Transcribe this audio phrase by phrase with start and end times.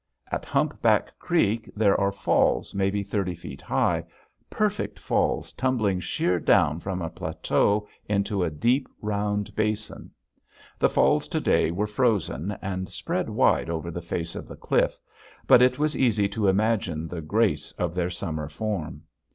[0.31, 4.03] At Humpback Creek there are falls maybe thirty feet high,
[4.49, 10.09] perfect falls tumbling sheer down from a plateau into a deep round basin.
[10.79, 14.99] The falls to day were frozen and spread wide over the face of the cliff;
[15.45, 19.03] but it was easy to imagine the grace of their summer form.